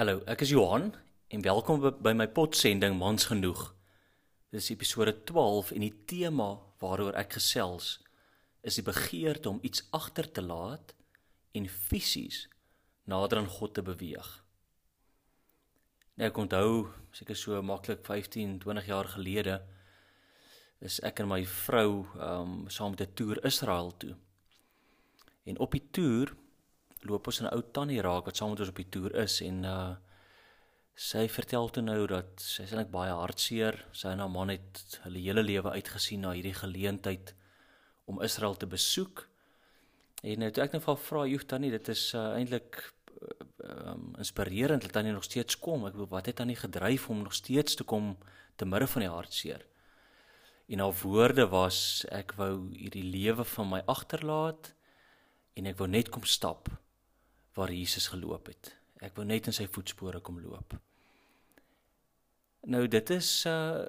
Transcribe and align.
Hallo, 0.00 0.22
ek 0.24 0.40
is 0.40 0.48
Johan 0.48 0.94
en 1.28 1.42
welkom 1.44 1.82
by- 2.00 2.14
my 2.16 2.24
potsending 2.26 2.96
Mans 2.96 3.26
genoeg. 3.28 3.74
Dis 4.50 4.70
episode 4.70 5.12
12 5.24 5.70
en 5.72 5.80
die 5.80 5.92
tema 6.06 6.62
waaroor 6.80 7.12
ek 7.12 7.34
gesels 7.36 8.00
is 8.62 8.74
die 8.74 8.82
begeerte 8.82 9.50
om 9.50 9.58
iets 9.60 9.84
agter 9.92 10.32
te 10.32 10.40
laat 10.40 10.94
en 11.52 11.68
fisies 11.68 12.48
nader 13.04 13.38
aan 13.38 13.46
God 13.46 13.74
te 13.74 13.82
beweeg. 13.82 14.42
Nou 16.16 16.26
ek 16.30 16.38
onthou 16.38 16.88
seker 17.10 17.36
so 17.36 17.62
maklik 17.62 18.00
15, 18.06 18.58
20 18.60 18.86
jaar 18.86 19.04
gelede 19.04 19.60
is 20.80 21.00
ek 21.00 21.20
en 21.20 21.28
my 21.28 21.44
vrou 21.44 22.06
um 22.16 22.64
saam 22.70 22.90
met 22.96 23.02
'n 23.02 23.14
toer 23.14 23.44
Israel 23.44 23.92
toe. 23.98 24.16
En 25.44 25.58
op 25.58 25.70
die 25.72 25.84
toer 25.90 26.32
loop 27.08 27.26
ons 27.26 27.40
'n 27.40 27.50
ou 27.52 27.62
tannie 27.72 28.00
raak 28.02 28.24
wat 28.26 28.36
saam 28.36 28.50
met 28.50 28.60
ons 28.60 28.68
op 28.68 28.76
die 28.76 28.88
toer 28.88 29.14
is 29.24 29.40
en 29.40 29.64
uh 29.64 29.94
sy 30.94 31.24
vertel 31.28 31.70
toe 31.72 31.82
nou 31.82 32.06
dat 32.06 32.40
sy 32.40 32.62
is 32.66 32.72
eintlik 32.72 32.90
baie 32.92 33.12
hartseer. 33.16 33.78
Sy 33.96 34.12
en 34.12 34.20
haar 34.20 34.30
man 34.30 34.52
het 34.52 34.98
hulle 35.06 35.22
hele 35.24 35.42
lewe 35.42 35.72
uitgesien 35.72 36.20
na 36.20 36.34
hierdie 36.36 36.54
geleentheid 36.54 37.32
om 38.04 38.20
Israel 38.22 38.54
te 38.56 38.66
besoek. 38.66 39.28
En 40.22 40.38
nou 40.38 40.50
toe 40.50 40.64
ek 40.64 40.72
net 40.72 40.84
vir 40.84 40.94
haar 40.94 41.04
vra, 41.04 41.24
"Joe 41.26 41.46
tannie, 41.46 41.70
dit 41.70 41.88
is 41.88 42.14
uh, 42.14 42.36
eintlik 42.36 42.92
um, 43.64 44.14
inspirerend 44.18 44.82
dat 44.82 44.92
tannie 44.92 45.12
nog 45.12 45.24
steeds 45.24 45.58
kom. 45.58 45.86
Ek 45.86 45.96
bedoel, 45.96 46.08
wat 46.08 46.26
het 46.26 46.36
tannie 46.36 46.56
gedryf 46.56 47.08
om 47.08 47.22
nog 47.22 47.34
steeds 47.34 47.74
te 47.74 47.84
kom 47.84 48.18
te 48.56 48.64
midde 48.64 48.86
van 48.86 49.02
die 49.02 49.10
hartseer?" 49.10 49.66
En 50.68 50.78
haar 50.78 50.94
woorde 51.02 51.48
was, 51.48 52.04
"Ek 52.10 52.32
wou 52.36 52.68
hierdie 52.76 53.04
lewe 53.04 53.44
van 53.44 53.68
my 53.68 53.82
agterlaat 53.86 54.74
en 55.54 55.66
ek 55.66 55.78
wou 55.78 55.88
net 55.88 56.08
kom 56.08 56.24
stap 56.24 56.68
waar 57.54 57.72
Jesus 57.72 58.08
geloop 58.08 58.46
het. 58.46 58.72
Ek 59.02 59.16
wou 59.16 59.26
net 59.26 59.46
in 59.46 59.56
sy 59.56 59.66
voetspore 59.66 60.20
kom 60.20 60.40
loop. 60.40 60.76
Nou 62.70 62.86
dit 62.88 63.10
is 63.10 63.44
uh 63.50 63.84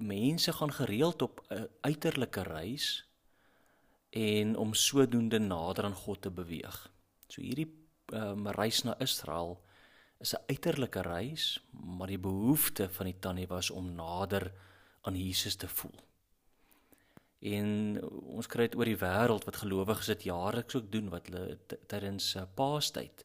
mense 0.00 0.52
gaan 0.56 0.72
gereeld 0.72 1.22
op 1.22 1.42
'n 1.52 1.68
uiterlike 1.80 2.42
reis 2.42 3.04
en 4.10 4.56
om 4.56 4.74
sodoende 4.74 5.38
nader 5.38 5.84
aan 5.84 5.94
God 5.94 6.22
te 6.22 6.30
beweeg. 6.30 6.90
So 7.28 7.42
hierdie 7.42 7.68
um 8.12 8.48
reis 8.48 8.82
na 8.82 8.98
Israel 8.98 9.60
is 10.18 10.34
'n 10.34 10.44
uiterlike 10.46 11.00
reis, 11.00 11.60
maar 11.70 12.06
die 12.06 12.18
behoefte 12.18 12.88
van 12.88 13.06
die 13.06 13.18
tannie 13.18 13.46
was 13.46 13.70
om 13.70 13.94
nader 13.94 14.52
aan 15.00 15.16
Jesus 15.16 15.56
te 15.56 15.68
voel. 15.68 15.94
En 17.40 17.96
ons 18.36 18.46
kry 18.46 18.66
dit 18.68 18.76
oor 18.76 18.84
die 18.84 19.00
wêreld 19.00 19.46
wat 19.48 19.62
gelowiges 19.62 20.10
dit 20.12 20.28
jaarliks 20.28 20.76
ook 20.76 20.90
doen 20.92 21.08
wat 21.08 21.30
hulle 21.30 21.58
tydens 21.88 22.34
uh, 22.36 22.44
Paastyd 22.54 23.24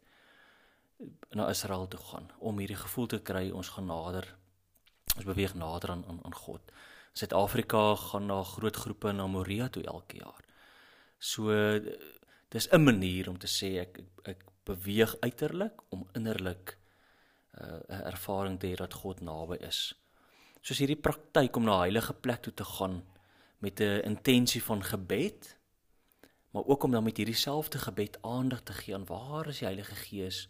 na 1.36 1.50
Israel 1.52 1.88
toe 1.92 2.00
gaan 2.00 2.30
om 2.40 2.60
hierdie 2.60 2.80
gevoel 2.80 3.10
te 3.12 3.20
kry 3.20 3.50
ons 3.52 3.74
gaan 3.76 3.90
nader 3.92 4.30
ons 5.18 5.28
beweeg 5.28 5.56
nader 5.60 5.92
aan 5.92 6.04
aan, 6.08 6.20
aan 6.24 6.36
God. 6.36 6.72
Suid-Afrika 7.16 7.96
gaan 7.96 8.26
na 8.32 8.42
groot 8.44 8.76
groepe 8.76 9.12
na 9.12 9.28
Moria 9.28 9.68
toe 9.68 9.84
elke 9.84 10.18
jaar. 10.20 10.44
So 11.20 11.52
dis 12.50 12.68
'n 12.72 12.84
manier 12.84 13.30
om 13.30 13.38
te 13.38 13.48
sê 13.48 13.80
ek 13.82 14.00
ek, 14.00 14.10
ek 14.24 14.44
beweeg 14.66 15.16
uiterlik 15.20 15.82
om 15.90 16.08
innerlik 16.14 16.78
'n 17.56 17.84
uh, 17.90 18.06
ervaring 18.12 18.60
te 18.60 18.68
hê 18.68 18.76
dat 18.76 18.94
God 18.94 19.22
naby 19.22 19.56
is. 19.60 19.94
Soos 20.62 20.78
hierdie 20.78 21.02
praktyk 21.02 21.56
om 21.56 21.64
na 21.64 21.80
heilige 21.80 22.14
plek 22.14 22.42
toe 22.42 22.54
te 22.54 22.64
gaan 22.64 23.04
met 23.58 23.80
'n 23.80 24.02
intensie 24.04 24.64
van 24.64 24.84
gebed, 24.84 25.60
maar 26.52 26.66
ook 26.66 26.84
om 26.84 26.92
dan 26.92 27.04
met 27.04 27.18
hierdie 27.18 27.36
selfde 27.36 27.78
gebed 27.78 28.22
aandag 28.22 28.62
te 28.62 28.74
gee 28.74 28.96
aan 28.96 29.06
waar 29.06 29.48
is 29.48 29.58
die 29.58 29.68
Heilige 29.68 29.96
Gees 29.96 30.50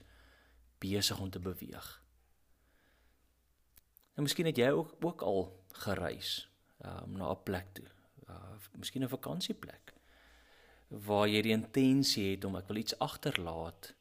besig 0.77 1.19
om 1.19 1.29
te 1.29 1.39
beweeg. 1.39 2.03
En 4.13 4.23
miskien 4.23 4.45
het 4.45 4.57
jy 4.57 4.69
ook 4.69 4.95
ook 4.99 5.21
al 5.21 5.63
gereis 5.71 6.51
um, 6.85 7.11
na 7.11 7.31
'n 7.31 7.43
plek 7.43 7.73
toe. 7.73 7.87
Uh, 8.29 8.35
miskien 8.71 9.03
'n 9.03 9.09
vakansieplek 9.09 9.93
waar 10.87 11.27
jy 11.27 11.41
die 11.41 11.55
intensie 11.55 12.31
het 12.31 12.45
om 12.45 12.55
ek 12.55 12.67
wil 12.69 12.77
iets 12.77 12.97
agterlaat 12.99 13.93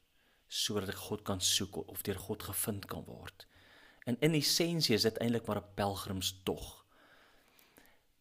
sodat 0.47 0.89
ek 0.93 1.01
God 1.09 1.23
kan 1.27 1.41
soek 1.41 1.81
of 1.89 2.03
deur 2.05 2.19
God 2.19 2.43
gevind 2.43 2.85
kan 2.85 3.03
word. 3.03 3.47
En 4.05 4.17
in 4.21 4.37
essensie 4.37 4.95
is 4.95 5.01
dit 5.01 5.17
eintlik 5.17 5.47
maar 5.47 5.57
'n 5.57 5.73
pelgrimstog. 5.75 6.84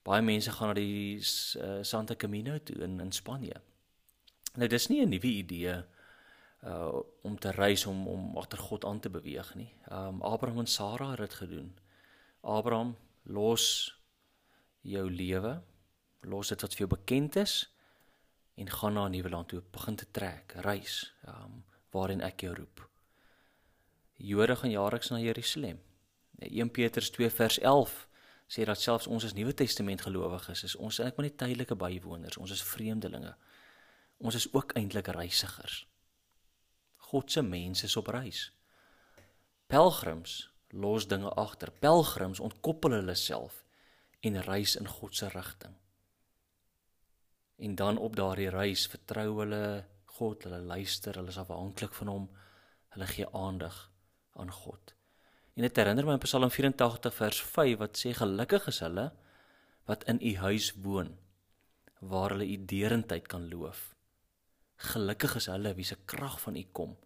Baie 0.04 0.22
mense 0.22 0.52
gaan 0.52 0.68
na 0.68 0.76
die 0.76 1.16
uh, 1.16 1.80
Santa 1.82 2.14
Camino 2.14 2.58
toe 2.60 2.76
in 2.84 3.00
in 3.00 3.12
Spanje. 3.12 3.60
Nou 4.54 4.68
dis 4.68 4.88
nie 4.88 5.00
'n 5.02 5.08
nuwe 5.08 5.30
idee 5.42 5.82
uh 6.64 7.00
om 7.22 7.38
te 7.38 7.50
reis 7.50 7.86
om 7.86 8.06
om 8.08 8.36
agter 8.36 8.58
God 8.58 8.84
aan 8.84 9.00
te 9.00 9.10
beweeg 9.10 9.54
nie. 9.54 9.72
Um 9.90 10.22
Abraham 10.22 10.58
en 10.58 10.66
Sara 10.66 11.10
het 11.10 11.18
dit 11.18 11.34
gedoen. 11.34 11.78
Abraham 12.40 12.96
los 13.22 13.98
jou 14.80 15.10
lewe, 15.10 15.62
los 16.20 16.48
dit 16.48 16.60
wat 16.60 16.74
vir 16.74 16.86
jou 16.86 16.88
bekend 16.88 17.36
is 17.36 17.74
en 18.54 18.70
gaan 18.70 18.92
na 18.92 19.06
'n 19.06 19.10
nuwe 19.10 19.28
land 19.28 19.48
toe, 19.48 19.62
begin 19.70 19.96
te 19.96 20.10
trek, 20.10 20.52
reis, 20.56 21.14
um 21.26 21.64
waarin 21.90 22.20
ek 22.20 22.40
jou 22.40 22.54
roep. 22.54 22.88
Jode 24.16 24.56
gaan 24.56 24.70
jaarliks 24.70 25.10
na 25.10 25.18
Jerusalem. 25.18 25.80
1 26.38 26.70
Petrus 26.70 27.10
2 27.10 27.30
vers 27.30 27.58
11 27.58 28.08
sê 28.46 28.64
dat 28.68 28.80
selfs 28.80 29.06
ons 29.06 29.24
as 29.24 29.34
Nuwe 29.34 29.54
Testament 29.54 30.04
gelowiges 30.04 30.64
is, 30.64 30.76
ons 30.76 30.98
eintlik 30.98 31.16
maar 31.16 31.28
nie 31.28 31.36
tydelike 31.36 31.76
bywoners, 31.80 32.38
ons 32.38 32.52
is 32.54 32.62
vreemdelinge. 32.62 33.34
Ons 34.18 34.38
is 34.38 34.48
ook 34.52 34.74
eintlik 34.78 35.08
reisigers. 35.16 35.84
God 37.10 37.30
se 37.30 37.42
mense 37.42 37.84
is 37.84 37.96
op 37.96 38.08
reis. 38.14 38.48
Pelgrims 39.66 40.50
los 40.74 41.06
dinge 41.08 41.30
agter. 41.38 41.70
Pelgrims 41.70 42.40
ontkoppel 42.40 42.98
hulle 42.98 43.14
self 43.14 43.62
en 44.20 44.40
reis 44.42 44.76
in 44.76 44.88
God 44.88 45.16
se 45.16 45.28
rigting. 45.28 45.74
En 47.56 47.74
dan 47.74 47.98
op 47.98 48.16
daardie 48.16 48.50
reis 48.50 48.86
vertrou 48.90 49.28
hulle 49.38 49.84
God, 50.16 50.42
hulle 50.46 50.60
luister, 50.62 51.14
hulle 51.18 51.32
is 51.32 51.38
afhanklik 51.38 51.94
van 51.94 52.10
hom. 52.10 52.26
Hulle 52.94 53.06
gee 53.10 53.26
aandag 53.34 53.78
aan 54.38 54.50
God. 54.50 54.94
En 55.54 55.62
dit 55.62 55.76
herinner 55.78 56.06
my 56.06 56.16
aan 56.16 56.22
Psalm 56.24 56.50
84 56.50 57.14
vers 57.14 57.40
5 57.54 57.78
wat 57.78 57.98
sê 58.00 58.10
gelukkig 58.18 58.64
is 58.72 58.80
hulle 58.82 59.04
wat 59.86 60.06
in 60.10 60.18
u 60.18 60.32
huis 60.42 60.72
woon 60.82 61.12
waar 62.00 62.34
hulle 62.34 62.48
u 62.50 62.56
deurentyd 62.72 63.28
kan 63.30 63.46
loof. 63.48 63.92
Gelukkig 64.90 65.36
is 65.38 65.46
hulle 65.52 65.74
wie 65.78 65.86
se 65.86 65.96
krag 66.10 66.40
van 66.42 66.58
u 66.58 66.64
kom 66.78 66.96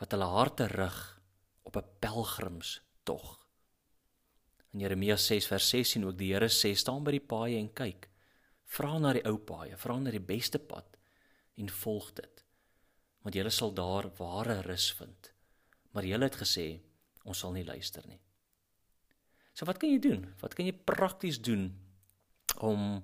wat 0.00 0.16
hulle 0.16 0.28
harte 0.32 0.66
rig 0.72 0.98
op 1.68 1.76
'n 1.76 1.90
pelgrimstog. 2.00 3.26
In 4.72 4.80
Jeremia 4.80 5.16
6 5.16 5.46
vers 5.46 5.68
16 5.68 6.04
ook 6.04 6.16
die 6.18 6.32
Here 6.32 6.48
sê 6.48 6.74
staan 6.74 7.04
by 7.04 7.10
die 7.10 7.26
paaie 7.32 7.58
en 7.58 7.72
kyk. 7.72 8.08
Vra 8.64 8.98
na 8.98 9.12
die 9.12 9.24
ou 9.28 9.36
paaie, 9.36 9.76
vra 9.76 9.98
na 9.98 10.10
die 10.10 10.20
beste 10.20 10.58
pad 10.58 10.96
en 11.56 11.68
volg 11.68 12.12
dit. 12.12 12.44
Want 13.22 13.34
jy 13.34 13.50
sal 13.50 13.74
daar 13.74 14.10
ware 14.16 14.62
rus 14.62 14.92
vind. 14.92 15.32
Maar 15.92 16.04
jy 16.04 16.18
het 16.18 16.36
gesê 16.36 16.80
ons 17.24 17.38
sal 17.38 17.52
nie 17.52 17.64
luister 17.64 18.06
nie. 18.08 18.20
So 19.54 19.66
wat 19.68 19.78
kan 19.78 19.90
jy 19.92 19.98
doen? 19.98 20.26
Wat 20.40 20.54
kan 20.54 20.66
jy 20.66 20.72
prakties 20.72 21.40
doen 21.40 21.70
om 22.58 23.02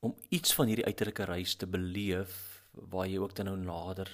om 0.00 0.14
iets 0.32 0.54
van 0.56 0.70
hierdie 0.70 0.86
uiterlike 0.86 1.26
reis 1.28 1.54
te 1.60 1.66
beleef 1.68 2.64
waar 2.72 3.04
jy 3.06 3.18
ook 3.20 3.34
dan 3.36 3.50
nou 3.50 3.56
nader 3.60 4.08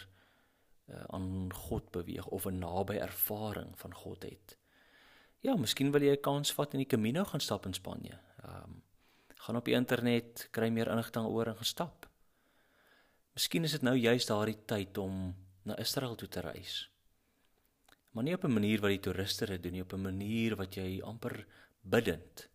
uh, 0.90 1.04
aan 1.14 1.52
God 1.54 1.90
beweeg 1.90 2.26
of 2.26 2.46
'n 2.46 2.58
naby 2.58 2.96
ervaring 2.96 3.78
van 3.78 3.94
God 3.94 4.22
het. 4.22 4.58
Ja, 5.40 5.56
miskien 5.56 5.90
wil 5.90 6.02
jy 6.02 6.16
'n 6.16 6.20
kans 6.20 6.52
vat 6.52 6.72
en 6.72 6.78
die 6.78 6.86
Camino 6.90 7.24
gaan 7.24 7.40
stap 7.40 7.66
in 7.66 7.74
Spanje. 7.74 8.18
Ehm 8.42 8.62
um, 8.62 8.82
gaan 9.46 9.56
op 9.56 9.64
die 9.64 9.74
internet, 9.74 10.48
kry 10.50 10.68
meer 10.68 10.88
inligting 10.88 11.26
oor 11.26 11.46
en 11.46 11.54
gaan 11.54 11.64
stap. 11.64 12.08
Miskien 13.32 13.64
is 13.64 13.70
dit 13.70 13.82
nou 13.82 13.96
juist 13.96 14.28
daardie 14.28 14.58
tyd 14.64 14.98
om 14.98 15.34
na 15.62 15.76
Israel 15.78 16.14
toe 16.14 16.28
te 16.28 16.40
reis. 16.40 16.90
Maar 18.16 18.24
nie 18.24 18.34
op 18.34 18.44
'n 18.44 18.52
manier 18.52 18.80
wat 18.80 18.94
die 18.96 19.04
toeriste 19.04 19.46
dit 19.46 19.62
doen 19.62 19.72
nie, 19.72 19.82
op 19.82 19.92
'n 19.92 20.02
manier 20.02 20.56
wat 20.56 20.74
jy 20.74 21.02
amper 21.02 21.46
bidend 21.82 22.48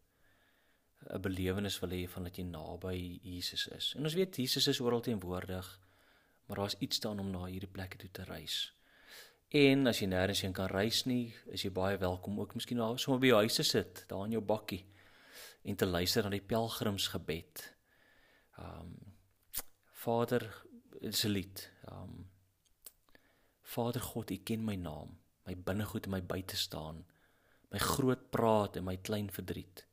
'n 1.10 1.22
belewenis 1.22 1.80
wil 1.80 1.90
hê 1.90 2.10
van 2.10 2.24
dat 2.24 2.38
jy 2.38 2.44
naby 2.44 3.20
Jesus 3.22 3.68
is. 3.68 3.94
En 3.96 4.04
ons 4.04 4.14
weet 4.14 4.36
Jesus 4.36 4.68
is 4.68 4.80
oral 4.80 5.02
teenwoordig 5.02 5.80
maar 6.52 6.60
daar's 6.60 6.76
iets 6.80 6.96
staan 6.96 7.20
om 7.20 7.30
na 7.32 7.46
hierdie 7.46 7.70
plekke 7.72 7.98
toe 7.98 8.10
te 8.12 8.24
reis. 8.28 8.74
En 9.56 9.88
as 9.88 10.02
jy 10.02 10.08
nêrens 10.12 10.42
heen 10.44 10.52
kan 10.56 10.68
reis 10.68 11.06
nie, 11.08 11.30
is 11.48 11.64
jy 11.64 11.70
baie 11.72 11.96
welkom 12.00 12.42
ook 12.44 12.58
miskien 12.58 12.82
daar 12.82 13.00
sommer 13.00 13.22
by 13.24 13.30
jou 13.30 13.38
huis 13.40 13.56
te 13.56 13.64
sit, 13.64 14.02
daar 14.10 14.26
in 14.28 14.36
jou 14.36 14.42
bakkie 14.44 14.82
en 15.64 15.80
te 15.80 15.88
luister 15.88 16.28
na 16.28 16.34
die 16.34 16.44
pelgrimsgebed. 16.44 17.64
Um 18.60 18.98
Vader, 20.02 20.44
dis 21.00 21.24
'n 21.24 21.32
lied. 21.32 21.72
Um 21.88 22.28
Vader 23.62 24.02
God, 24.02 24.32
U 24.32 24.38
ken 24.44 24.66
my 24.66 24.76
naam, 24.76 25.16
my 25.52 25.58
binnegoed 25.68 26.08
en 26.08 26.16
my 26.16 26.22
buite 26.24 26.56
staan, 26.56 27.04
my 27.72 27.80
groot 27.80 28.30
praat 28.32 28.78
en 28.80 28.88
my 28.88 28.98
klein 29.04 29.28
verdriet, 29.32 29.86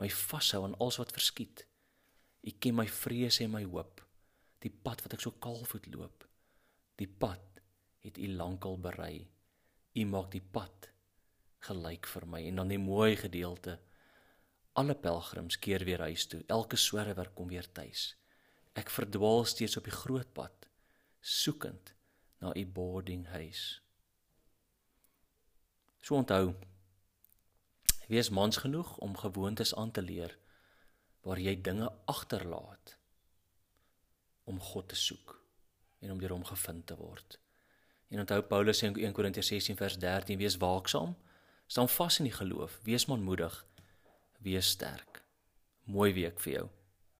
my 0.00 0.08
vashou 0.08 0.64
aan 0.64 0.76
alles 0.80 0.98
wat 1.00 1.12
verskiet. 1.12 1.66
U 2.42 2.50
ken 2.58 2.78
my 2.78 2.88
vrese 2.88 3.44
en 3.44 3.52
my 3.52 3.62
hoop 3.68 4.00
die 4.62 4.70
pad 4.70 5.02
wat 5.02 5.16
ek 5.16 5.22
so 5.24 5.34
kaalvoet 5.42 5.88
loop. 5.90 6.24
Die 6.98 7.08
pad 7.08 7.62
het 8.06 8.18
u 8.18 8.28
lankal 8.30 8.76
berei. 8.78 9.26
U 9.98 10.04
maak 10.06 10.30
die 10.32 10.42
pad 10.42 10.88
gelyk 11.66 12.06
vir 12.10 12.26
my 12.30 12.42
en 12.46 12.60
dan 12.62 12.70
die 12.70 12.78
mooi 12.78 13.16
gedeelte. 13.18 13.76
Alle 14.78 14.94
pelgrims 14.94 15.58
keer 15.58 15.84
weer 15.86 16.06
huis 16.06 16.28
toe 16.30 16.44
elke 16.46 16.78
swerwer 16.78 17.32
kom 17.34 17.50
weer 17.50 17.66
tuis. 17.74 18.12
Ek 18.78 18.90
verdwaal 18.90 19.44
steeds 19.50 19.76
op 19.78 19.90
die 19.90 19.98
groot 19.98 20.30
pad 20.34 20.70
soekend 21.20 21.92
na 22.42 22.54
u 22.54 22.66
boarding 22.66 23.26
huis 23.34 23.82
so 26.02 26.18
onthou 26.18 26.54
wees 28.12 28.30
mans 28.30 28.60
genoeg 28.64 28.96
om 28.98 29.16
gewoontes 29.16 29.74
aan 29.74 29.90
te 29.90 30.02
leer 30.02 30.36
waar 31.22 31.40
jy 31.40 31.54
dinge 31.62 31.88
agterlaat 32.10 32.98
om 34.44 34.58
God 34.60 34.90
te 34.92 34.98
soek 34.98 35.38
en 36.02 36.12
om 36.12 36.20
deur 36.20 36.34
hom 36.34 36.44
gevind 36.44 36.86
te 36.86 36.98
word 36.98 37.42
En 38.12 38.20
onthou 38.20 38.42
Paulus 38.44 38.82
sê 38.82 38.90
in 38.90 38.98
1 39.00 39.14
Korintiërs 39.16 39.48
16 39.54 39.76
vers 39.76 39.96
13: 39.98 40.36
Wees 40.36 40.58
waaksaam, 40.60 41.14
staan 41.66 41.88
vas 41.88 42.18
in 42.20 42.28
die 42.28 42.36
geloof, 42.36 42.76
wees 42.84 43.06
manmoedig, 43.08 43.54
wees 44.44 44.68
sterk. 44.68 45.22
Mooi 45.88 46.12
week 46.12 46.40
vir 46.44 46.52
jou. 46.52 46.66